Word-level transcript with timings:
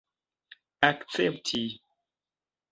akcepti 0.89 1.63